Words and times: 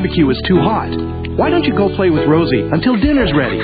Barbecue 0.00 0.30
is 0.30 0.40
too 0.48 0.56
hot. 0.56 0.88
Why 1.36 1.50
don't 1.50 1.64
you 1.64 1.76
go 1.76 1.94
play 1.94 2.08
with 2.08 2.26
Rosie 2.26 2.62
until 2.72 2.96
dinner's 2.96 3.34
ready? 3.36 3.58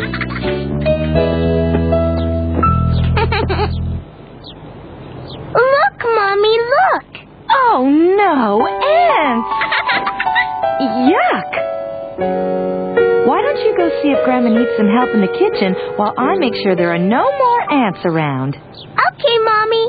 look, 5.56 5.96
Mommy, 6.04 6.56
look. 6.76 7.09
Oh, 7.48 7.88
no, 7.88 8.68
ants! 8.68 9.48
Yuck! 11.09 11.56
Why 13.26 13.40
don't 13.40 13.60
you 13.65 13.73
go 13.78 13.88
see 14.02 14.10
if 14.10 14.23
Grandma 14.26 14.50
needs 14.50 14.76
some 14.76 14.88
help 14.88 15.09
in 15.15 15.23
the 15.23 15.32
kitchen 15.40 15.74
while 15.96 16.12
I 16.18 16.37
make 16.37 16.52
sure 16.62 16.76
there 16.76 16.93
are 16.93 16.98
no 16.98 17.24
more 17.24 17.73
ants 17.73 18.00
around? 18.04 18.56
Okay, 18.56 19.38
Mommy. 19.43 19.88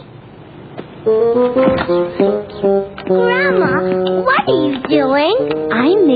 Grandma, 3.06 4.23
what 4.23 4.48
are 4.48 4.70
you 4.70 4.80
doing? 4.88 5.67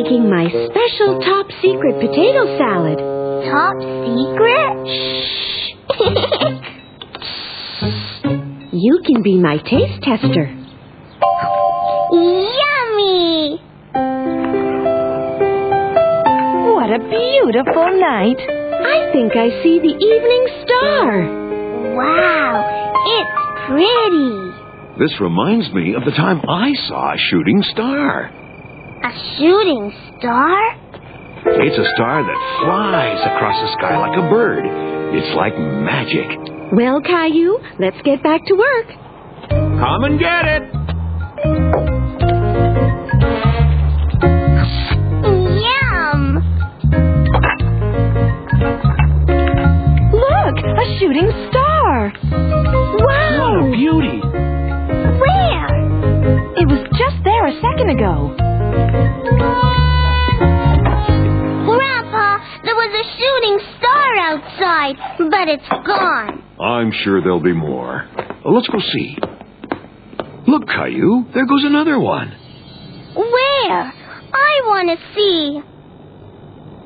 I'm 0.01 0.07
making 0.09 0.29
my 0.31 0.49
special 0.49 1.19
top 1.19 1.45
secret 1.61 1.93
potato 2.01 2.57
salad. 2.57 2.97
Top 3.45 3.77
secret? 4.09 4.87
Shh. 4.87 5.37
You 8.73 9.01
can 9.05 9.21
be 9.21 9.37
my 9.37 9.57
taste 9.57 10.01
tester. 10.01 10.47
Yummy! 12.13 13.59
What 16.73 16.89
a 16.89 16.99
beautiful 17.09 17.99
night. 17.99 18.39
I 18.39 19.11
think 19.11 19.35
I 19.35 19.49
see 19.61 19.77
the 19.77 19.93
evening 19.93 20.47
star. 20.63 21.21
Wow, 21.95 22.63
it's 23.05 23.37
pretty. 23.67 25.03
This 25.03 25.19
reminds 25.19 25.69
me 25.73 25.93
of 25.93 26.05
the 26.05 26.11
time 26.11 26.39
I 26.47 26.73
saw 26.87 27.11
a 27.13 27.17
shooting 27.17 27.61
star. 27.73 28.31
A 29.11 29.13
shooting 29.37 29.91
star? 30.19 30.75
It's 31.43 31.77
a 31.77 31.85
star 31.95 32.23
that 32.23 32.39
flies 32.63 33.19
across 33.35 33.59
the 33.59 33.73
sky 33.77 33.97
like 33.97 34.17
a 34.17 34.29
bird. 34.29 34.63
It's 35.13 35.35
like 35.35 35.57
magic. 35.57 36.27
Well, 36.71 37.01
Caillou, 37.01 37.59
let's 37.77 37.97
get 38.05 38.23
back 38.23 38.39
to 38.45 38.53
work. 38.55 38.87
Come 39.49 40.03
and 40.05 40.17
get 40.17 40.45
it. 40.45 40.63
Yum! 45.11 46.39
Look, 50.13 50.55
a 50.63 50.99
shooting 50.99 51.29
star. 51.49 52.13
Wow! 52.31 53.59
What 53.59 53.67
a 53.67 53.71
beauty! 53.71 54.19
Where? 55.19 55.67
It 56.55 56.67
was 56.67 56.79
just 56.97 57.23
there 57.25 57.47
a 57.47 57.53
second 57.59 57.89
ago. 57.89 58.35
Outside, 64.71 64.95
but 65.17 65.47
it's 65.47 65.69
gone. 65.85 66.43
I'm 66.59 66.91
sure 67.03 67.21
there'll 67.21 67.41
be 67.41 67.53
more. 67.53 68.07
Uh, 68.17 68.51
Let's 68.51 68.67
go 68.67 68.79
see. 68.79 69.17
Look, 70.47 70.67
Caillou, 70.67 71.25
there 71.33 71.45
goes 71.45 71.63
another 71.63 71.99
one. 71.99 72.29
Where? 73.15 73.93
I 74.33 74.61
want 74.65 74.89
to 74.89 74.97
see. 75.15 75.61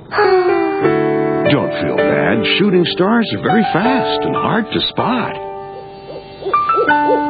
Don't 1.52 1.72
feel 1.82 1.98
bad. 1.98 2.46
Shooting 2.58 2.86
stars 2.86 3.32
are 3.34 3.42
very 3.42 3.64
fast 3.64 4.26
and 4.26 4.36
hard 4.36 4.66
to 4.72 4.80
spot. 4.90 5.34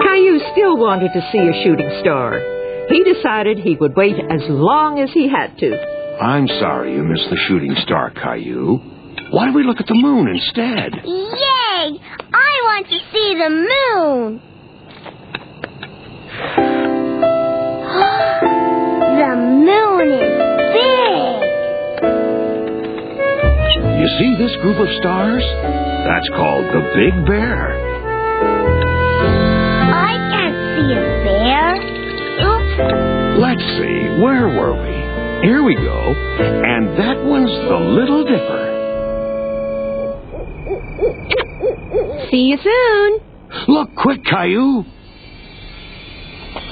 Caillou 0.03 0.39
still 0.51 0.77
wanted 0.77 1.11
to 1.13 1.22
see 1.31 1.39
a 1.39 1.63
shooting 1.63 1.89
star. 2.01 2.39
He 2.89 3.03
decided 3.03 3.59
he 3.59 3.75
would 3.75 3.95
wait 3.95 4.16
as 4.16 4.41
long 4.47 4.99
as 4.99 5.09
he 5.13 5.29
had 5.29 5.57
to. 5.59 6.22
I'm 6.22 6.47
sorry 6.47 6.93
you 6.93 7.03
missed 7.03 7.29
the 7.29 7.37
shooting 7.47 7.75
star, 7.83 8.11
Caillou. 8.11 8.94
Why 9.35 9.44
don't 9.44 9.53
we 9.53 9.66
look 9.66 9.81
at 9.81 9.88
the 9.88 9.96
moon 9.96 10.29
instead? 10.29 10.94
Yay! 11.03 12.00
I 12.31 12.51
want 12.63 12.88
to 12.88 12.97
see 13.12 13.35
the 13.35 13.50
moon. 13.51 14.40
the 19.19 19.35
moon 19.35 20.07
is 20.16 20.40
big. 20.72 21.35
You 24.00 24.07
see 24.16 24.40
this 24.40 24.56
group 24.63 24.79
of 24.79 24.88
stars? 25.03 25.44
That's 25.44 26.29
called 26.29 26.72
the 26.72 26.79
Big 26.96 27.12
Bear. 27.28 27.75
I 29.91 30.16
can't 30.31 30.56
see 30.79 30.96
a 30.96 31.03
bear. 31.28 31.75
Oops. 32.40 32.79
Let's 33.44 33.67
see, 33.84 34.16
where 34.23 34.47
were 34.47 34.79
we? 34.79 34.96
Here 35.46 35.59
we 35.62 35.75
go. 35.75 36.16
And 36.40 36.96
that 36.97 37.19
one's 37.22 37.52
the 37.52 37.79
Little 38.00 38.23
Dipper. 38.23 38.75
See 42.31 42.50
you 42.52 42.58
soon. 42.63 43.19
Look 43.68 43.96
quick, 43.96 44.24
Caillou. 44.25 44.84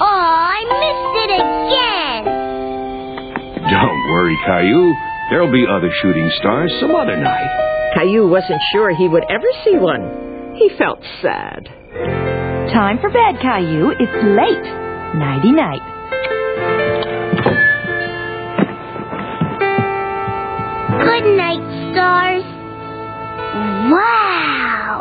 I 0.00 0.60
missed 0.64 1.16
it 1.24 1.30
again. 1.40 2.24
Don't 3.70 4.00
worry, 4.10 4.36
Caillou. 4.46 4.94
There'll 5.30 5.52
be 5.52 5.66
other 5.66 5.90
shooting 6.02 6.30
stars 6.38 6.72
some 6.80 6.94
other 6.94 7.16
night. 7.16 7.92
Caillou 7.94 8.28
wasn't 8.28 8.60
sure 8.72 8.94
he 8.94 9.08
would 9.08 9.24
ever 9.30 9.46
see 9.64 9.76
one. 9.76 10.54
He 10.56 10.68
felt 10.76 11.00
sad. 11.22 11.68
Time 12.72 12.98
for 13.00 13.10
bed, 13.10 13.40
Caillou. 13.40 13.90
It's 13.98 14.24
late. 14.24 14.66
Nighty 15.14 15.52
night. 15.52 15.82
Good 21.04 21.26
night, 21.36 21.62
stars. 21.92 22.44
Wow. 23.92 24.93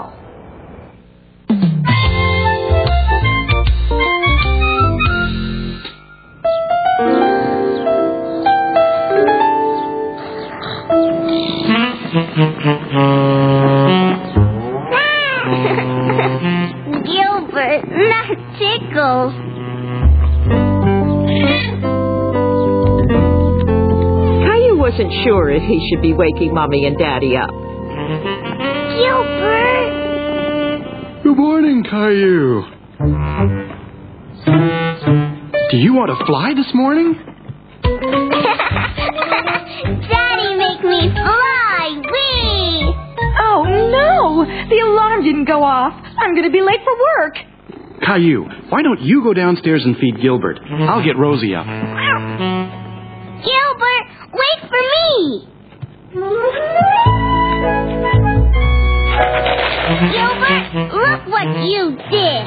If 25.55 25.63
he 25.63 25.88
should 25.89 26.01
be 26.01 26.13
waking 26.13 26.53
Mommy 26.53 26.85
and 26.85 26.97
Daddy 26.97 27.35
up. 27.38 27.50
Gilbert. 29.00 29.94
Good 31.23 31.38
morning, 31.38 31.83
Caillou. 31.89 32.63
Do 35.71 35.77
you 35.77 35.94
want 35.94 36.09
to 36.17 36.25
fly 36.25 36.53
this 36.53 36.71
morning? 36.73 37.13
Daddy, 40.09 40.50
make 40.57 40.81
me 40.83 41.09
fly. 41.13 42.01
Wee. 42.11 42.94
Oh, 43.39 43.63
no! 43.65 44.45
The 44.69 44.79
alarm 44.79 45.23
didn't 45.23 45.45
go 45.45 45.63
off. 45.63 45.94
I'm 46.19 46.33
going 46.35 46.45
to 46.45 46.51
be 46.51 46.61
late 46.61 46.81
for 46.83 46.94
work. 47.17 47.35
Caillou, 48.05 48.45
why 48.69 48.81
don't 48.83 49.01
you 49.01 49.23
go 49.23 49.33
downstairs 49.33 49.83
and 49.85 49.95
feed 49.97 50.19
Gilbert? 50.21 50.59
I'll 50.69 51.03
get 51.03 51.17
Rosie 51.17 51.55
up. 51.55 51.65
Gilbert, 53.44 53.93
Wait 54.33 54.59
for 54.68 54.81
me! 54.81 55.47
Gilbert, 60.12 60.65
look 60.91 61.21
what 61.27 61.47
you 61.68 61.97
did! 62.09 62.44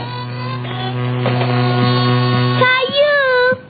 Caillou! 2.59 3.63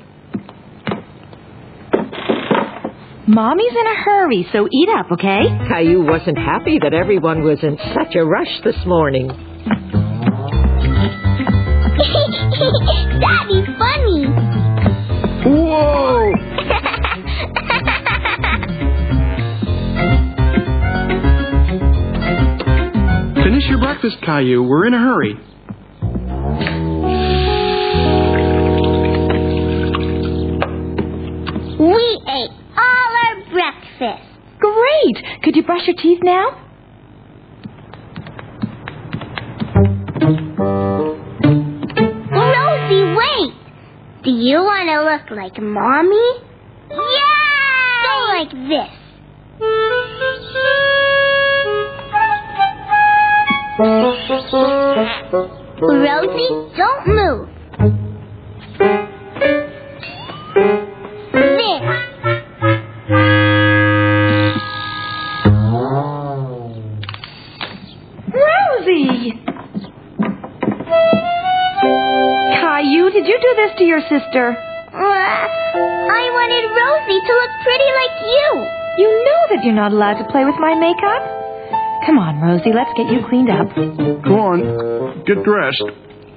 Mommy's 3.28 3.72
in 3.72 3.86
a 3.86 3.94
hurry, 4.02 4.46
so 4.50 4.66
eat 4.72 4.88
up, 4.88 5.12
okay? 5.12 5.42
Caillou 5.68 6.06
wasn't 6.06 6.38
happy 6.38 6.78
that 6.82 6.94
everyone 6.94 7.42
was 7.42 7.58
in 7.62 7.76
such 7.94 8.14
a 8.14 8.24
rush 8.24 8.62
this 8.64 8.86
morning. 8.86 9.45
Breakfast, 24.06 24.24
Caillou. 24.24 24.62
We're 24.62 24.86
in 24.86 24.94
a 24.94 24.98
hurry. 24.98 25.34
we 31.78 32.20
ate 32.28 32.50
all 32.76 33.10
our 33.26 33.36
breakfast. 33.50 34.24
Great! 34.58 35.42
Could 35.42 35.56
you 35.56 35.64
brush 35.64 35.86
your 35.86 35.96
teeth 35.96 36.20
now? 36.22 36.62
Rosie, 42.30 43.14
wait! 43.16 43.54
Do 44.24 44.30
you 44.30 44.58
want 44.58 44.88
to 44.88 45.02
look 45.02 45.30
like 45.36 45.60
Mommy? 45.60 46.42
Yeah! 46.90 47.36
Go 48.02 48.14
like 48.38 48.52
this. 48.68 49.06
Rosie, 55.82 56.48
don't 56.76 57.06
move. 57.06 57.48
Caillou, 72.76 73.10
did 73.10 73.26
you 73.26 73.38
do 73.40 73.54
this 73.56 73.72
to 73.76 73.84
your 73.84 74.00
sister? 74.00 74.56
I 74.94 76.30
wanted 76.32 76.64
Rosie 76.72 77.20
to 77.20 77.32
look 77.34 77.50
pretty 77.62 77.90
like 77.92 78.16
you. 78.24 78.48
You 78.98 79.08
know 79.24 79.40
that 79.50 79.64
you're 79.64 79.74
not 79.74 79.92
allowed 79.92 80.16
to 80.22 80.24
play 80.30 80.46
with 80.46 80.56
my 80.58 80.74
makeup. 80.74 81.45
Come 82.06 82.18
on, 82.18 82.40
Rosie, 82.40 82.72
let's 82.72 82.90
get 82.96 83.10
you 83.10 83.26
cleaned 83.28 83.50
up. 83.50 83.66
Go 84.22 84.38
on. 84.38 85.24
Get 85.26 85.42
dressed. 85.42 85.82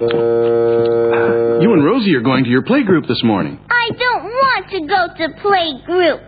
You 0.02 1.72
and 1.72 1.84
Rosie 1.84 2.14
are 2.16 2.22
going 2.22 2.42
to 2.42 2.50
your 2.50 2.64
playgroup 2.64 3.06
this 3.06 3.22
morning. 3.22 3.60
I 3.70 3.90
don't 3.90 4.24
want 4.24 4.68
to 4.70 4.80
go 4.80 5.06
to 5.16 5.28
play 5.40 5.70
group. 5.86 6.20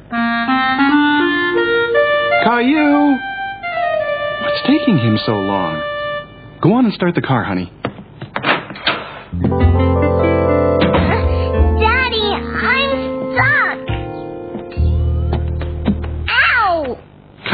Caillou! 2.45 3.19
What's 4.43 4.63
taking 4.67 4.99
him 4.99 5.19
so 5.27 5.33
long? 5.33 5.83
Go 6.63 6.75
on 6.75 6.85
and 6.85 6.95
start 6.95 7.17
the 7.17 7.23
car, 7.23 7.43
honey. 7.43 7.73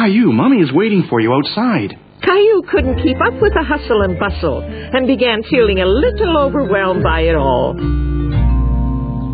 Caillou, 0.09 0.33
Mommy 0.33 0.63
is 0.63 0.73
waiting 0.73 1.05
for 1.11 1.21
you 1.21 1.35
outside. 1.35 1.93
Caillou 2.25 2.63
couldn't 2.71 3.03
keep 3.03 3.21
up 3.21 3.35
with 3.43 3.53
the 3.53 3.63
hustle 3.63 4.01
and 4.01 4.19
bustle 4.19 4.63
and 4.65 5.07
began 5.07 5.43
feeling 5.51 5.81
a 5.81 5.85
little 5.85 6.39
overwhelmed 6.39 7.03
by 7.03 7.29
it 7.29 7.37
all. 7.37 7.77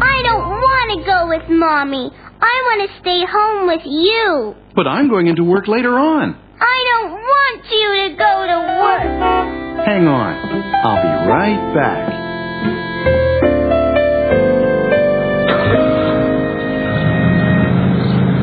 I 0.02 0.16
don't 0.26 0.48
want 0.50 0.98
to 0.98 1.06
go 1.06 1.28
with 1.28 1.48
Mommy. 1.48 2.10
I 2.42 2.54
want 2.66 2.90
to 2.90 3.00
stay 3.00 3.22
home 3.22 3.68
with 3.68 3.82
you. 3.84 4.56
But 4.74 4.88
I'm 4.88 5.08
going 5.08 5.28
into 5.28 5.44
work 5.44 5.68
later 5.68 5.96
on. 5.96 6.34
I 6.58 6.84
don't 6.90 7.12
want 7.12 7.64
you 7.70 7.94
to 8.02 8.08
go 8.18 8.34
to 8.50 8.58
work. 8.82 9.86
Hang 9.86 10.08
on. 10.08 10.34
I'll 10.82 11.02
be 11.02 11.30
right 11.30 11.72
back. 11.72 12.13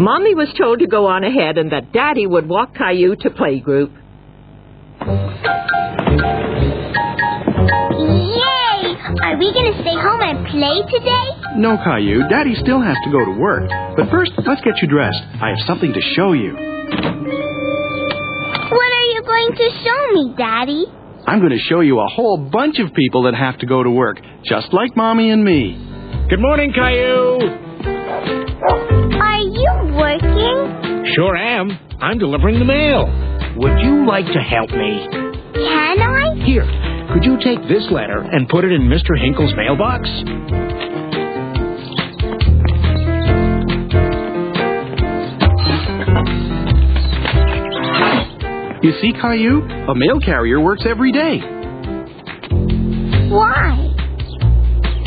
Mommy 0.02 0.34
was 0.34 0.50
told 0.58 0.80
to 0.80 0.88
go 0.88 1.06
on 1.06 1.24
ahead 1.24 1.60
and 1.60 1.72
that 1.72 1.94
Daddy 1.94 2.26
would 2.26 2.50
walk 2.50 2.74
Caillou 2.74 3.16
to 3.18 3.30
playgroup. 3.30 3.94
Yay! 8.02 8.98
Are 9.22 9.38
we 9.38 9.54
going 9.54 9.70
to 9.72 9.78
stay 9.86 9.94
home 9.94 10.22
and 10.26 10.48
play 10.48 10.82
today? 10.90 11.28
No, 11.56 11.78
Caillou. 11.78 12.28
Daddy 12.30 12.56
still 12.56 12.82
has 12.82 12.98
to 13.06 13.12
go 13.12 13.24
to 13.26 13.38
work. 13.40 13.70
But 13.96 14.10
first, 14.10 14.32
let's 14.48 14.62
get 14.62 14.82
you 14.82 14.88
dressed. 14.88 15.22
I 15.40 15.50
have 15.50 15.60
something 15.68 15.94
to 15.94 16.02
show 16.18 16.34
you. 16.34 16.54
What 18.74 18.90
are 18.98 19.08
you 19.14 19.22
going 19.22 19.54
to 19.54 19.70
show 19.86 20.14
me, 20.14 20.34
Daddy? 20.36 20.86
I'm 21.28 21.38
going 21.40 21.52
to 21.52 21.60
show 21.70 21.82
you 21.82 22.00
a 22.00 22.08
whole 22.08 22.38
bunch 22.52 22.80
of 22.80 22.92
people 22.96 23.24
that 23.30 23.36
have 23.36 23.60
to 23.60 23.68
go 23.68 23.84
to 23.84 23.92
work, 23.92 24.18
just 24.44 24.74
like 24.74 24.98
Mommy 24.98 25.30
and 25.30 25.44
me. 25.44 25.78
Good 26.28 26.40
morning, 26.40 26.74
Caillou. 26.74 27.71
Sure 31.16 31.36
am. 31.36 31.78
I'm 32.00 32.18
delivering 32.20 32.58
the 32.60 32.66
mail. 32.66 33.06
Would 33.58 33.80
you 33.80 34.06
like 34.08 34.26
to 34.26 34.40
help 34.40 34.70
me? 34.70 35.08
Can 35.54 36.00
I? 36.00 36.36
Here, 36.46 36.66
could 37.12 37.26
you 37.26 37.38
take 37.44 37.60
this 37.68 37.86
letter 37.92 38.22
and 38.22 38.48
put 38.48 38.64
it 38.64 38.72
in 38.72 38.84
Mr. 38.84 39.20
Hinkle's 39.20 39.54
mailbox? 39.58 40.08
You 48.84 48.94
see, 49.02 49.12
Caillou? 49.14 49.62
A 49.90 49.96
mail 49.96 50.20
carrier 50.20 50.60
works 50.60 50.84
every 50.90 51.12
day. 51.12 51.40
Why? 53.30 53.78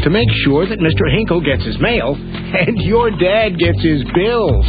To 0.05 0.11
make 0.11 0.29
sure 0.45 0.67
that 0.67 0.79
Mr. 0.79 1.11
Hinkle 1.17 1.41
gets 1.41 1.65
his 1.65 1.79
mail 1.81 2.15
and 2.55 2.79
your 2.83 3.11
dad 3.11 3.59
gets 3.59 3.83
his 3.83 4.05
bills. 4.15 4.65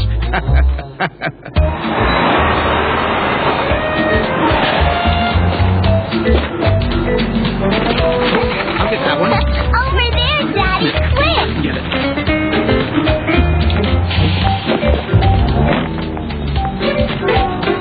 I'll 7.55 8.89
get 8.89 9.01
that 9.05 9.19
one. 9.19 9.31
Over 9.31 10.05
there, 10.11 10.43
Daddy. 10.53 10.91
Quick! 11.15 11.63
Get 11.63 11.75
it. 11.77 11.85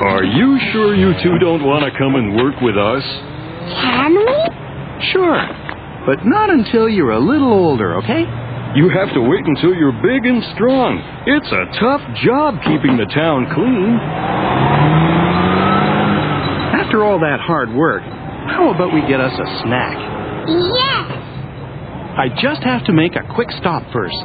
Are 0.05 0.23
you 0.23 0.59
sure 0.71 0.95
you 0.95 1.13
two 1.23 1.37
don't 1.39 1.63
want 1.63 1.83
to 1.83 1.91
come 1.97 2.15
and 2.15 2.35
work 2.35 2.61
with 2.61 2.77
us? 2.77 3.03
Can 3.81 4.15
we? 4.15 4.25
Sure. 5.11 5.41
But 6.05 6.25
not 6.25 6.49
until 6.51 6.87
you're 6.87 7.11
a 7.11 7.19
little 7.19 7.51
older, 7.51 7.95
okay? 7.97 8.23
You 8.75 8.89
have 8.89 9.13
to 9.13 9.21
wait 9.21 9.45
until 9.45 9.73
you're 9.73 9.95
big 10.03 10.25
and 10.25 10.43
strong. 10.53 10.99
It's 11.25 11.47
a 11.47 11.65
tough 11.79 12.03
job 12.27 12.59
keeping 12.59 12.97
the 12.99 13.07
town 13.07 13.47
clean. 13.55 13.95
After 16.75 17.05
all 17.05 17.17
that 17.19 17.39
hard 17.39 17.73
work, 17.73 18.03
how 18.03 18.75
about 18.75 18.93
we 18.93 18.99
get 19.07 19.21
us 19.21 19.31
a 19.31 19.47
snack? 19.63 19.95
Yes. 20.51 21.07
I 22.19 22.27
just 22.41 22.63
have 22.63 22.83
to 22.85 22.93
make 22.93 23.15
a 23.15 23.23
quick 23.33 23.47
stop 23.59 23.83
first. 23.93 24.19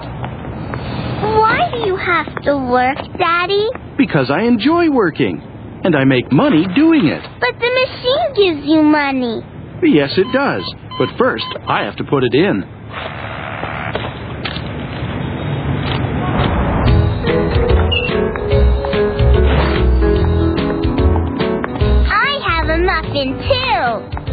Why 1.39 1.71
do 1.71 1.87
you 1.87 1.95
have 1.95 2.43
to 2.43 2.57
work, 2.59 2.99
Daddy? 3.19 3.71
Because 3.97 4.31
I 4.31 4.43
enjoy 4.43 4.91
working. 4.91 5.41
And 5.85 5.95
I 5.95 6.03
make 6.05 6.31
money 6.33 6.67
doing 6.75 7.07
it. 7.07 7.23
But 7.39 7.55
the 7.55 7.71
machine 7.71 8.35
gives 8.35 8.67
you 8.67 8.83
money. 8.83 9.41
Yes, 9.83 10.11
it 10.19 10.27
does. 10.35 10.67
But 10.99 11.09
first, 11.17 11.47
I 11.69 11.85
have 11.85 11.97
to 11.97 12.05
put 12.05 12.25
it 12.25 12.35
in. 12.35 12.80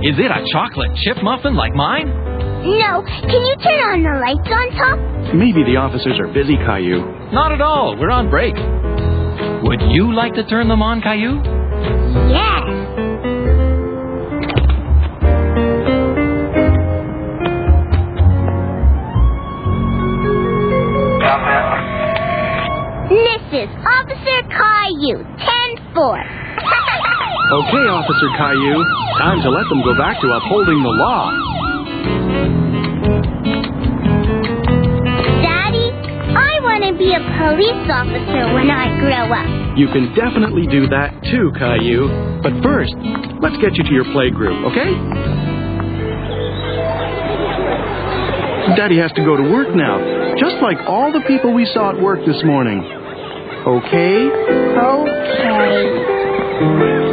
Is 0.08 0.16
it 0.18 0.32
a 0.32 0.40
chocolate 0.54 0.96
chip 1.04 1.18
muffin 1.22 1.56
like 1.56 1.76
mine? 1.76 2.08
No, 2.08 3.04
can 3.04 3.42
you 3.44 3.56
turn 3.60 3.84
on 3.92 4.04
the 4.04 4.16
lights 4.24 4.48
on 4.48 4.72
top? 4.80 5.36
Maybe 5.36 5.64
the 5.68 5.76
officers 5.76 6.18
are 6.18 6.32
busy, 6.32 6.56
Caillou. 6.56 7.34
Not 7.34 7.52
at 7.52 7.60
all. 7.60 7.98
We're 8.00 8.10
on 8.10 8.30
break. 8.30 8.56
Would 9.64 9.82
you 9.92 10.16
like 10.16 10.34
to 10.36 10.48
turn 10.48 10.70
them 10.70 10.82
on, 10.82 11.02
Caillou? 11.02 11.44
Yes. 12.32 12.88
This 23.10 23.64
is 23.64 23.70
Officer 23.84 24.40
Caillou, 24.52 25.24
10-4. 25.96 26.37
Okay, 27.48 27.86
Officer 27.88 28.28
Caillou. 28.36 28.84
Time 29.24 29.40
to 29.40 29.50
let 29.50 29.64
them 29.72 29.80
go 29.80 29.96
back 29.96 30.20
to 30.20 30.28
upholding 30.36 30.84
the 30.84 30.94
law. 31.00 31.32
Daddy, 35.40 35.88
I 36.36 36.60
want 36.60 36.84
to 36.84 36.92
be 37.00 37.16
a 37.16 37.24
police 37.40 37.88
officer 37.88 38.52
when 38.52 38.68
I 38.68 38.92
grow 39.00 39.32
up. 39.32 39.48
You 39.80 39.88
can 39.96 40.12
definitely 40.12 40.68
do 40.68 40.92
that 40.92 41.16
too, 41.32 41.56
Caillou. 41.56 42.44
But 42.44 42.52
first, 42.60 42.92
let's 43.40 43.56
get 43.64 43.80
you 43.80 43.84
to 43.88 43.94
your 43.96 44.12
playgroup, 44.12 44.68
okay? 44.68 44.92
Daddy 48.76 49.00
has 49.00 49.14
to 49.14 49.24
go 49.24 49.38
to 49.38 49.44
work 49.44 49.74
now, 49.74 50.36
just 50.36 50.58
like 50.62 50.80
all 50.84 51.14
the 51.14 51.24
people 51.32 51.54
we 51.54 51.64
saw 51.74 51.96
at 51.96 52.04
work 52.04 52.20
this 52.28 52.44
morning. 52.44 52.84
Okay? 53.64 54.28
Okay. 54.76 57.07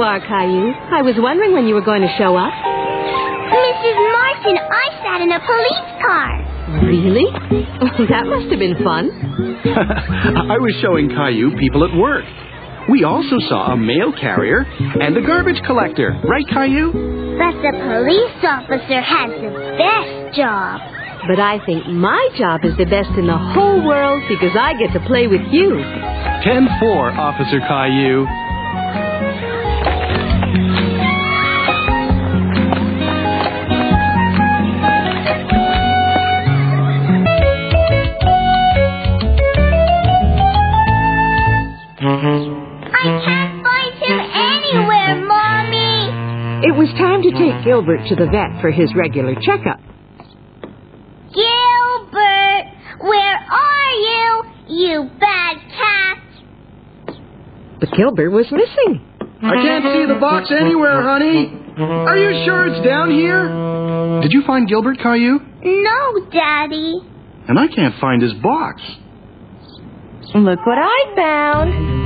There 0.00 0.08
you 0.08 0.16
are, 0.16 0.26
Caillou. 0.26 0.72
I 0.96 1.02
was 1.02 1.12
wondering 1.18 1.52
when 1.52 1.68
you 1.68 1.74
were 1.74 1.84
going 1.84 2.00
to 2.00 2.08
show 2.16 2.32
up. 2.32 2.48
Mrs. 2.48 3.96
Martin, 4.16 4.56
I 4.56 4.84
sat 5.04 5.20
in 5.20 5.28
a 5.28 5.40
police 5.44 5.88
car. 6.00 6.40
Really? 6.88 7.28
that 8.08 8.24
must 8.24 8.48
have 8.48 8.58
been 8.58 8.80
fun. 8.80 9.12
I 10.48 10.56
was 10.56 10.72
showing 10.80 11.10
Caillou 11.10 11.54
people 11.58 11.84
at 11.84 11.92
work. 11.92 12.24
We 12.88 13.04
also 13.04 13.36
saw 13.50 13.72
a 13.72 13.76
mail 13.76 14.10
carrier 14.16 14.64
and 15.04 15.14
a 15.18 15.20
garbage 15.20 15.60
collector, 15.66 16.16
right, 16.24 16.48
Caillou? 16.48 17.36
But 17.36 17.60
the 17.60 17.72
police 17.76 18.40
officer 18.40 19.04
has 19.04 19.28
the 19.36 19.52
best 19.76 20.34
job. 20.34 20.80
But 21.28 21.44
I 21.44 21.60
think 21.66 21.86
my 21.92 22.30
job 22.38 22.64
is 22.64 22.72
the 22.78 22.88
best 22.88 23.12
in 23.20 23.26
the 23.26 23.36
whole 23.36 23.84
world 23.84 24.24
because 24.30 24.56
I 24.56 24.72
get 24.80 24.94
to 24.94 25.00
play 25.04 25.26
with 25.26 25.44
you. 25.52 25.76
10 25.76 26.80
4, 26.80 27.12
Officer 27.20 27.60
Caillou. 27.68 28.49
Was 46.80 46.88
time 46.96 47.20
to 47.20 47.30
take 47.36 47.62
Gilbert 47.62 48.08
to 48.08 48.16
the 48.16 48.24
vet 48.24 48.56
for 48.62 48.70
his 48.70 48.88
regular 48.96 49.34
checkup. 49.36 49.76
Gilbert, 51.28 52.64
where 53.04 53.36
are 53.36 53.92
you, 54.00 54.42
you 54.68 55.10
bad 55.20 55.60
cat? 55.76 56.18
But 57.80 57.90
Gilbert 57.92 58.30
was 58.30 58.46
missing. 58.50 59.04
I 59.42 59.60
can't 59.60 59.84
see 59.92 60.06
the 60.08 60.18
box 60.18 60.50
anywhere, 60.50 61.02
honey. 61.02 61.52
Are 61.76 62.16
you 62.16 62.44
sure 62.46 62.66
it's 62.68 62.82
down 62.86 63.10
here? 63.10 63.44
Did 64.22 64.32
you 64.32 64.42
find 64.46 64.66
Gilbert, 64.66 64.96
Caillou? 65.02 65.38
No, 65.62 66.30
Daddy. 66.32 66.96
And 67.46 67.58
I 67.58 67.68
can't 67.68 67.94
find 68.00 68.22
his 68.22 68.32
box. 68.34 68.80
Look 70.34 70.64
what 70.64 70.78
I 70.78 71.14
found. 71.14 71.99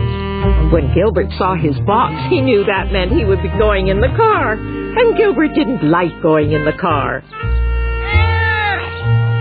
When 0.73 0.93
Gilbert 0.95 1.31
saw 1.39 1.55
his 1.57 1.79
box, 1.87 2.15
he 2.31 2.41
knew 2.41 2.65
that 2.65 2.91
meant 2.93 3.13
he 3.13 3.25
would 3.25 3.43
be 3.43 3.49
going 3.59 3.89
in 3.89 4.01
the 4.01 4.13
car. 4.17 4.53
And 4.55 5.17
Gilbert 5.17 5.55
didn't 5.55 5.89
like 5.91 6.21
going 6.23 6.53
in 6.53 6.65
the 6.65 6.73
car. 6.73 7.23
Ah, 7.25 8.79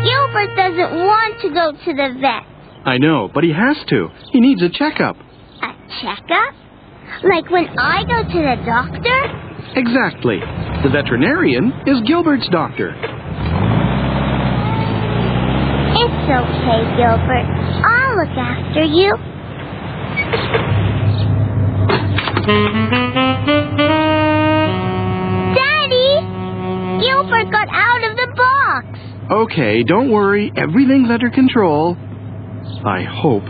Gilbert 0.03 0.55
doesn't 0.55 0.93
want 0.99 1.41
to 1.41 1.49
go 1.49 1.71
to 1.71 1.93
the 1.93 2.19
vet. 2.19 2.43
I 2.85 2.97
know, 2.97 3.29
but 3.33 3.43
he 3.43 3.51
has 3.51 3.77
to. 3.89 4.09
He 4.31 4.39
needs 4.41 4.61
a 4.61 4.69
checkup. 4.69 5.15
A 5.17 5.73
checkup? 6.01 6.53
Like 7.23 7.49
when 7.49 7.67
I 7.79 8.03
go 8.03 8.23
to 8.23 8.39
the 8.43 8.57
doctor? 8.65 9.19
Exactly. 9.79 10.39
The 10.83 10.89
veterinarian 10.89 11.71
is 11.87 12.01
Gilbert's 12.05 12.47
doctor. 12.51 12.93
It's 15.95 16.29
okay, 16.29 16.81
Gilbert. 16.97 17.47
I'll 17.85 18.17
look 18.17 18.37
after 18.37 18.83
you. 18.83 20.72
Daddy! 25.55 26.11
Gilbert 27.01 27.51
got 27.51 27.67
out 27.71 28.03
of 28.03 28.17
the 28.17 28.27
box. 28.35 28.87
Okay, 29.31 29.83
don't 29.83 30.11
worry. 30.11 30.51
Everything's 30.57 31.09
under 31.09 31.29
control. 31.29 31.95
I 32.85 33.03
hope. 33.03 33.43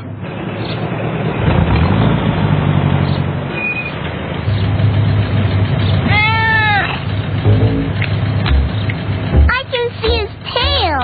Ah! 6.05 6.85
I 9.49 9.63
can 9.71 9.89
see 10.01 10.15
his 10.21 10.29
tail. 10.53 11.01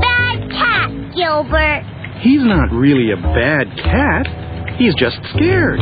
Bad 0.00 0.50
cat, 0.50 0.90
Gilbert. 1.14 1.82
He's 2.20 2.42
not 2.42 2.72
really 2.72 3.10
a 3.12 3.16
bad 3.16 3.66
cat. 3.76 4.47
He's 4.78 4.94
just 4.94 5.18
scared. 5.34 5.80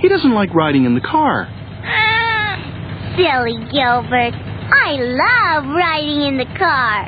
He 0.00 0.08
doesn't 0.08 0.34
like 0.34 0.52
riding 0.52 0.84
in 0.84 0.94
the 0.94 1.00
car. 1.00 1.46
Ah, 1.48 3.14
silly 3.16 3.56
Gilbert. 3.70 4.34
I 4.34 4.98
love 4.98 5.64
riding 5.70 6.22
in 6.22 6.36
the 6.38 6.50
car. 6.58 7.06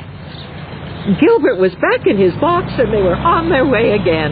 Gilbert 1.19 1.59
was 1.59 1.73
back 1.75 2.07
in 2.07 2.17
his 2.17 2.33
box 2.39 2.71
and 2.77 2.93
they 2.93 3.01
were 3.01 3.15
on 3.15 3.49
their 3.49 3.65
way 3.65 3.91
again. 3.91 4.31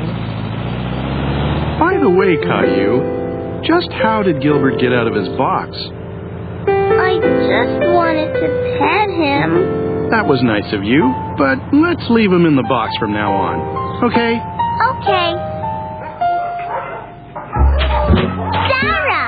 By 1.79 1.99
the 1.99 2.09
way, 2.09 2.37
Caillou, 2.37 3.61
just 3.63 3.91
how 3.91 4.23
did 4.23 4.41
Gilbert 4.41 4.79
get 4.79 4.93
out 4.93 5.07
of 5.07 5.13
his 5.13 5.27
box? 5.37 5.75
I 5.75 7.19
just 7.19 7.77
wanted 7.93 8.31
to 8.31 8.47
pet 8.79 9.09
him. 9.11 10.09
That 10.09 10.25
was 10.25 10.41
nice 10.41 10.71
of 10.73 10.83
you, 10.83 11.03
but 11.37 11.59
let's 11.75 12.03
leave 12.09 12.31
him 12.31 12.45
in 12.45 12.55
the 12.55 12.63
box 12.63 12.95
from 12.97 13.11
now 13.11 13.33
on. 13.33 14.03
Okay? 14.11 14.39
Okay. 14.39 15.56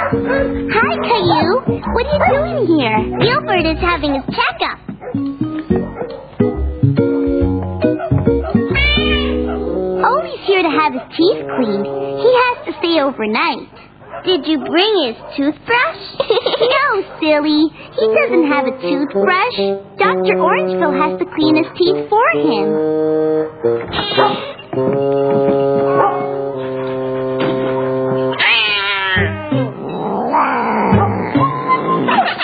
Hi, 0.09 0.93
Caillou. 1.05 1.61
What 1.93 2.05
are 2.07 2.17
you 2.17 2.21
doing 2.33 2.65
here? 2.65 2.97
Gilbert 3.21 3.65
is 3.69 3.77
having 3.79 4.15
his 4.15 4.25
checkup. 4.33 4.79
He's 10.29 10.47
here 10.47 10.63
to 10.63 10.69
have 10.69 10.93
his 10.93 11.01
teeth 11.15 11.45
cleaned. 11.57 11.85
He 11.85 12.31
has 12.41 12.57
to 12.65 12.73
stay 12.79 13.01
overnight. 13.01 13.69
Did 14.25 14.47
you 14.47 14.57
bring 14.65 14.93
his 15.05 15.15
toothbrush? 15.37 16.01
no, 16.25 17.03
silly. 17.21 17.69
He 17.69 18.07
doesn't 18.09 18.47
have 18.47 18.65
a 18.65 18.71
toothbrush. 18.81 19.57
Dr. 19.97 20.37
Orangeville 20.37 20.97
has 20.97 21.19
to 21.19 21.25
clean 21.35 21.55
his 21.55 21.67
teeth 21.77 22.09
for 22.09 22.29
him. 22.33 22.67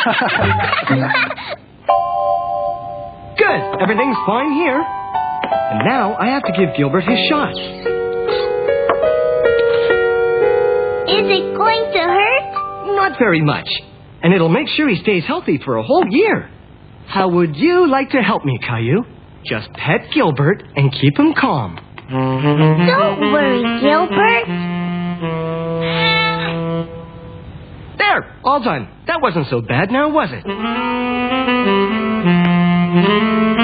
Good. 3.38 3.62
Everything's 3.82 4.18
fine 4.26 4.52
here. 4.54 4.82
And 4.82 5.80
now 5.86 6.16
I 6.16 6.28
have 6.28 6.44
to 6.44 6.52
give 6.52 6.76
Gilbert 6.78 7.02
his 7.02 7.18
shot. 7.28 7.52
Is 11.10 11.26
it 11.26 11.58
going 11.58 11.92
to 11.94 12.00
hurt? 12.00 12.96
Not 12.96 13.18
very 13.18 13.42
much. 13.42 13.68
And 14.22 14.32
it'll 14.34 14.50
make 14.50 14.68
sure 14.70 14.88
he 14.90 15.02
stays 15.02 15.24
healthy 15.26 15.60
for 15.64 15.78
a 15.78 15.84
whole 15.84 16.06
year. 16.10 16.50
How 17.08 17.30
would 17.30 17.56
you 17.56 17.88
like 17.90 18.12
to 18.12 18.22
help 18.22 18.46
me, 18.46 18.60
Caillou? 18.62 19.04
Just 19.46 19.72
pet 19.74 20.02
Gilbert 20.14 20.64
and 20.76 20.92
keep 20.92 21.18
him 21.18 21.34
calm. 21.40 21.80
Don't 22.10 23.32
worry, 23.32 23.64
Gilbert. 23.82 24.75
There, 28.16 28.40
all 28.46 28.64
done. 28.64 28.88
That 29.08 29.22
wasn't 29.22 29.48
so 29.50 29.60
bad 29.60 29.92
now, 29.92 30.10
was 30.10 30.30
it? 30.32 30.44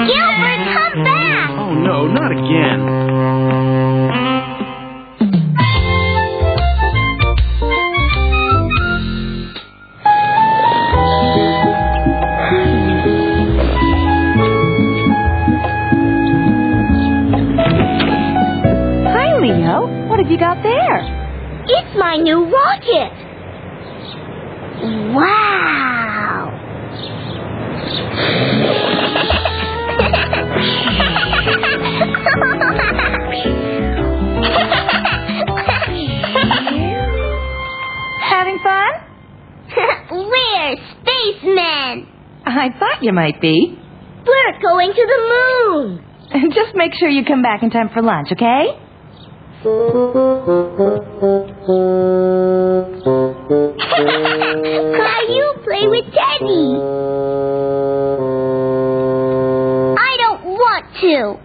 Gilbert, 0.08 0.60
come 0.74 1.04
back! 1.04 1.50
Oh 1.58 1.72
no, 1.72 2.06
not 2.06 2.32
again. 2.32 2.80
Hi, 19.06 19.38
Leo. 19.40 20.08
What 20.08 20.18
have 20.18 20.30
you 20.30 20.38
got 20.38 20.62
there? 20.62 20.98
It's 21.64 21.96
my 21.96 22.16
new 22.16 22.44
rocket. 22.44 23.21
You 43.02 43.12
might 43.12 43.40
be. 43.40 43.78
We're 44.26 44.60
going 44.62 44.92
to 44.92 45.06
the 45.06 45.20
moon. 45.34 46.04
Just 46.54 46.74
make 46.74 46.92
sure 46.98 47.08
you 47.08 47.24
come 47.24 47.42
back 47.42 47.62
in 47.62 47.70
time 47.70 47.90
for 47.92 48.02
lunch, 48.02 48.28
okay? 48.32 48.78
Caillou, 54.22 55.54
play 55.64 55.86
with 55.88 56.06
Teddy. 56.06 56.78
I 59.98 60.16
don't 60.18 60.44
want 60.44 60.84
to. 61.00 61.38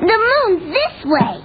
The 0.00 0.18
moon's 0.18 0.72
this 0.72 1.04
way. 1.04 1.41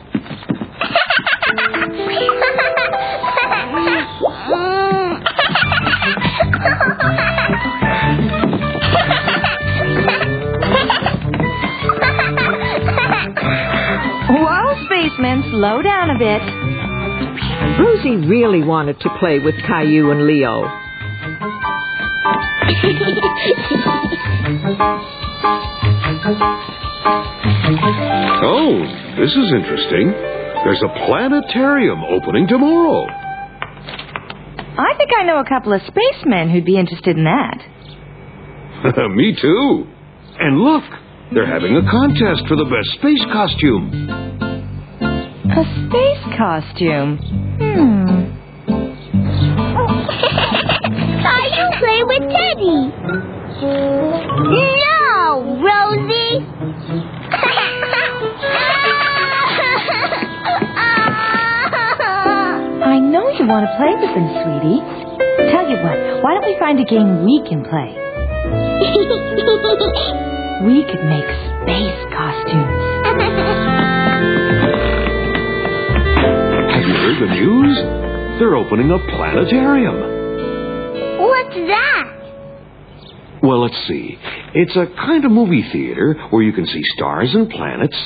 Rosie 17.79 18.27
really 18.27 18.63
wanted 18.63 18.99
to 19.01 19.09
play 19.19 19.39
with 19.39 19.55
Caillou 19.67 20.11
and 20.11 20.25
Leo. 20.25 20.63
Oh, 28.43 28.81
this 29.19 29.31
is 29.31 29.51
interesting. 29.53 30.11
There's 30.11 30.83
a 30.83 31.05
planetarium 31.05 32.03
opening 32.03 32.47
tomorrow. 32.47 33.05
I 34.77 34.93
think 34.97 35.11
I 35.17 35.23
know 35.23 35.39
a 35.39 35.47
couple 35.47 35.73
of 35.73 35.81
spacemen 35.87 36.49
who'd 36.49 36.65
be 36.65 36.77
interested 36.77 37.17
in 37.17 37.23
that. 37.23 37.57
Me 39.15 39.35
too. 39.39 39.85
And 40.39 40.59
look, 40.59 40.83
they're 41.33 41.47
having 41.47 41.75
a 41.75 41.89
contest 41.89 42.47
for 42.47 42.55
the 42.55 42.65
best 42.65 42.99
space 42.99 43.23
costume. 43.31 44.09
A 45.49 45.63
space 45.87 46.37
costume. 46.37 47.46
Hmm. 47.57 48.07
Caillou, 51.23 51.69
play 51.79 51.99
with 52.05 52.23
Teddy. 52.29 52.79
No, 54.85 55.57
Rosie. 55.61 56.37
I 62.79 62.99
know 63.01 63.29
you 63.29 63.45
want 63.47 63.65
to 63.65 63.71
play 63.77 63.93
with 63.97 64.13
them, 64.13 64.27
sweetie. 64.43 64.81
Tell 65.51 65.65
you 65.67 65.77
what, 65.81 65.97
why 66.23 66.33
don't 66.33 66.45
we 66.45 66.55
find 66.59 66.79
a 66.79 66.85
game 66.85 67.23
we 67.25 67.41
can 67.47 67.63
play? 67.63 67.95
We 70.57 70.81
could 70.89 71.05
make 71.05 71.29
space 71.61 72.01
costumes. 72.17 72.76
Have 77.17 77.29
heard 77.29 77.29
the 77.29 77.33
news? 77.33 77.77
They're 78.39 78.55
opening 78.55 78.91
a 78.91 78.99
planetarium. 79.15 79.97
What's 81.19 81.55
that? 81.55 82.13
Well, 83.41 83.61
let's 83.63 83.77
see. 83.87 84.19
It's 84.53 84.75
a 84.75 84.85
kind 84.95 85.25
of 85.25 85.31
movie 85.31 85.67
theater 85.71 86.13
where 86.29 86.43
you 86.43 86.53
can 86.53 86.67
see 86.67 86.81
stars 86.95 87.33
and 87.33 87.49
planets 87.49 87.97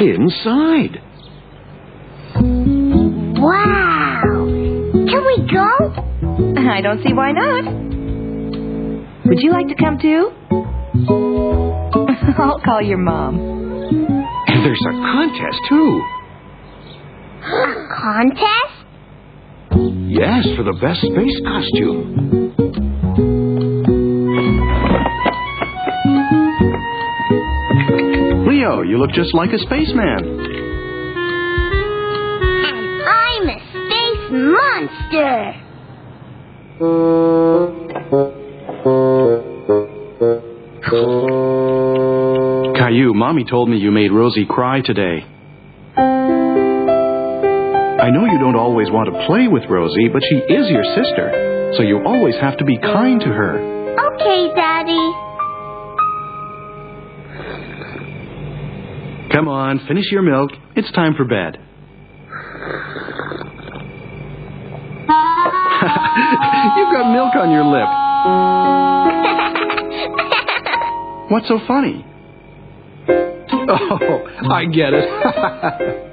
inside. 0.00 1.00
Wow. 3.38 4.22
Can 4.92 5.24
we 5.24 5.46
go? 5.52 5.70
I 6.70 6.80
don't 6.80 7.02
see 7.04 7.12
why 7.12 7.30
not. 7.32 7.64
Would 9.26 9.40
you 9.40 9.52
like 9.52 9.68
to 9.68 9.74
come 9.76 9.98
too? 10.00 10.32
I'll 12.38 12.60
call 12.64 12.82
your 12.82 12.98
mom. 12.98 13.38
And 13.38 14.64
there's 14.64 14.82
a 14.82 14.90
contest, 14.90 15.60
too. 15.68 16.17
A 17.48 17.88
contest? 17.96 18.74
Yes, 20.06 20.46
for 20.56 20.64
the 20.64 20.72
best 20.80 21.00
space 21.00 21.40
costume. 21.46 22.28
Leo, 28.46 28.82
you 28.82 28.98
look 28.98 29.10
just 29.12 29.34
like 29.34 29.50
a 29.52 29.58
spaceman. 29.58 30.40
And 32.64 33.02
I'm 33.02 33.48
a 33.48 33.58
space 33.70 34.30
monster. 34.30 35.54
Caillou, 42.76 43.14
Mommy 43.14 43.44
told 43.44 43.68
me 43.68 43.76
you 43.78 43.90
made 43.90 44.12
Rosie 44.12 44.46
cry 44.46 44.80
today. 44.80 45.24
I 48.08 48.10
know 48.10 48.24
you 48.24 48.38
don't 48.38 48.56
always 48.56 48.88
want 48.90 49.12
to 49.12 49.26
play 49.26 49.48
with 49.48 49.64
Rosie, 49.68 50.08
but 50.08 50.22
she 50.30 50.36
is 50.36 50.70
your 50.70 50.82
sister, 50.96 51.74
so 51.76 51.82
you 51.82 52.00
always 52.06 52.34
have 52.36 52.56
to 52.56 52.64
be 52.64 52.78
kind 52.78 53.20
to 53.20 53.26
her. 53.26 53.58
Okay, 54.14 54.48
Daddy. 54.56 55.12
Come 59.30 59.46
on, 59.46 59.80
finish 59.86 60.10
your 60.10 60.22
milk. 60.22 60.52
It's 60.74 60.90
time 60.92 61.16
for 61.16 61.26
bed. 61.26 61.58
You've 66.78 66.90
got 66.90 67.12
milk 67.12 67.34
on 67.36 67.50
your 67.50 67.64
lip. 67.64 67.88
What's 71.30 71.48
so 71.48 71.60
funny? 71.68 72.06
Oh, 73.70 74.26
I 74.50 74.64
get 74.64 74.94
it. 74.94 76.07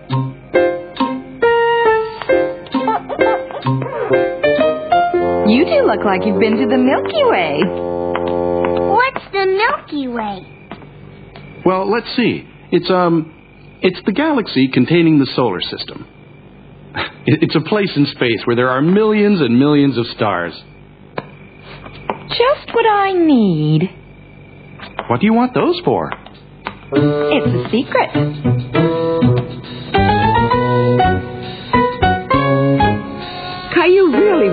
Look 5.96 6.06
like 6.06 6.26
you've 6.26 6.40
been 6.40 6.58
to 6.58 6.68
the 6.68 6.78
Milky 6.78 7.24
Way. 7.24 7.62
What's 8.90 9.26
the 9.32 9.46
Milky 9.46 10.08
Way? 10.08 10.52
well, 11.66 11.90
let's 11.90 12.08
see. 12.16 12.48
It's 12.72 12.90
um 12.90 13.32
it's 13.82 14.00
the 14.06 14.12
galaxy 14.12 14.68
containing 14.68 15.20
the 15.20 15.28
solar 15.36 15.62
system. 15.62 16.08
It's 17.28 17.56
a 17.56 17.62
place 17.62 17.90
in 17.96 18.06
space 18.06 18.42
where 18.46 18.56
there 18.56 18.70
are 18.70 18.84
millions 18.84 19.42
and 19.42 19.58
millions 19.58 19.98
of 19.98 20.06
stars. 20.08 20.54
Just 22.30 22.74
what 22.74 22.86
I 22.86 23.14
need. 23.14 23.90
What 25.10 25.22
do 25.22 25.26
you 25.26 25.34
want 25.34 25.56
those 25.56 25.82
for? 25.84 26.12
It's 26.94 27.48
a 27.48 27.72
secret. 27.72 29.05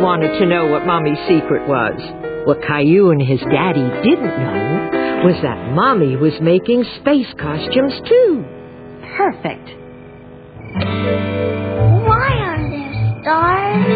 Wanted 0.03 0.37
to 0.41 0.47
know 0.47 0.67
what 0.67 0.85
Mommy's 0.85 1.19
secret 1.29 1.69
was. 1.69 1.95
What 2.45 2.61
Caillou 2.67 3.11
and 3.11 3.23
his 3.23 3.39
daddy 3.41 3.87
didn't 4.03 4.37
know 4.43 4.91
was 5.25 5.41
that 5.43 5.73
Mommy 5.73 6.17
was 6.17 6.33
making 6.43 6.85
space 7.01 7.33
costumes 7.39 7.95
too. 8.09 8.45
Perfect. 9.17 9.69
Why 12.03 12.35
are 12.43 12.69
there 12.69 13.23
stars? 13.23 13.87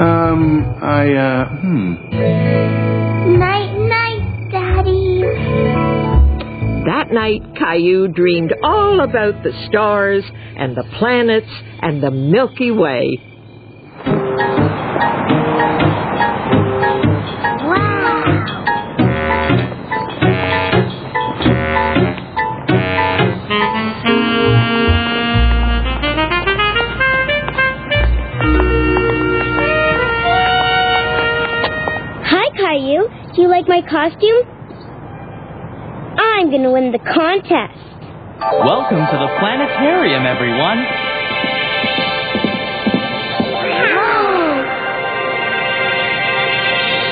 Um, 0.00 0.78
I 0.80 1.12
uh 1.14 1.48
hmm. 1.58 1.94
Night, 3.36 3.74
night, 3.74 4.50
Daddy. 4.52 5.22
That 6.86 7.10
night, 7.12 7.42
Caillou 7.58 8.06
dreamed 8.06 8.54
all 8.62 9.00
about 9.00 9.42
the 9.42 9.50
stars 9.68 10.22
and 10.56 10.76
the 10.76 10.84
planets 11.00 11.50
and 11.82 12.00
the 12.00 12.12
Milky 12.12 12.70
Way. 12.70 13.18
Wow. 14.38 14.68
Hi, 32.30 32.46
Caillou. 32.56 33.08
Do 33.34 33.42
you 33.42 33.48
like 33.48 33.66
my 33.66 33.80
costume? 33.82 34.46
I'm 36.18 36.50
gonna 36.50 36.70
win 36.70 36.92
the 36.92 36.98
contest. 36.98 37.78
Welcome 38.38 39.02
to 39.02 39.16
the 39.18 39.30
planetarium, 39.40 40.26
everyone. 40.26 40.84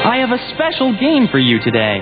I 0.06 0.18
have 0.18 0.30
a 0.30 0.38
special 0.54 0.96
game 1.00 1.26
for 1.32 1.40
you 1.40 1.58
today. 1.58 1.98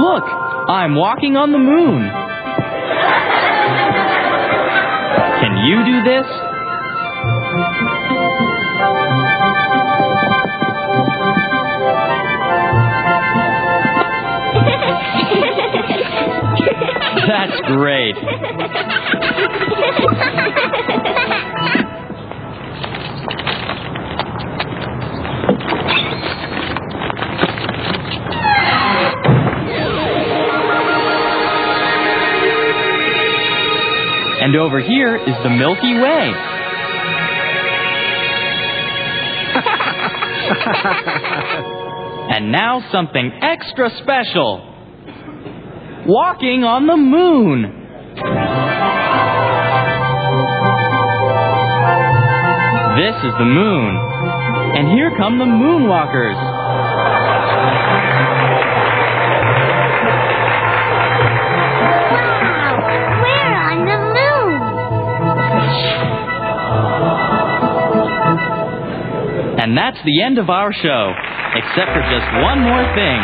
Look, 0.00 0.24
I'm 0.24 0.94
walking 0.94 1.36
on 1.36 1.52
the 1.52 1.58
moon. 1.58 2.08
Can 5.40 5.58
you 5.60 5.84
do 5.84 6.02
this? 6.08 6.24
That's 17.28 17.60
great. 17.66 18.16
And 34.44 34.54
over 34.56 34.78
here 34.78 35.16
is 35.16 35.34
the 35.42 35.48
Milky 35.48 35.94
Way. 35.94 36.32
and 42.28 42.52
now 42.52 42.84
something 42.92 43.32
extra 43.40 43.88
special. 44.02 44.60
Walking 46.06 46.62
on 46.62 46.86
the 46.86 46.98
moon. 46.98 47.62
This 53.00 53.16
is 53.24 53.32
the 53.38 53.48
moon. 53.48 53.96
And 54.76 54.88
here 54.88 55.10
come 55.16 55.38
the 55.38 55.46
moonwalkers. 55.46 56.53
And 69.64 69.72
that's 69.72 69.96
the 70.04 70.20
end 70.20 70.36
of 70.36 70.50
our 70.50 70.74
show, 70.74 71.14
except 71.56 71.88
for 71.96 72.04
just 72.12 72.28
one 72.44 72.60
more 72.60 72.84
thing 72.92 73.20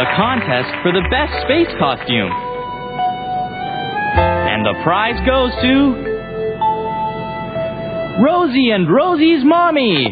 the 0.00 0.08
contest 0.16 0.72
for 0.80 0.90
the 0.96 1.04
best 1.12 1.44
space 1.44 1.68
costume. 1.78 2.32
And 4.48 4.64
the 4.64 4.72
prize 4.82 5.20
goes 5.28 5.52
to. 5.60 5.92
Rosie 8.24 8.70
and 8.70 8.88
Rosie's 8.88 9.44
mommy! 9.44 10.08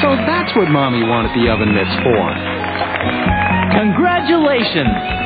So 0.00 0.16
that's 0.24 0.56
what 0.56 0.70
Mommy 0.70 1.04
wanted 1.04 1.36
the 1.36 1.52
oven 1.52 1.74
mitts 1.74 1.92
for. 2.00 2.24
Congratulations! 3.76 5.20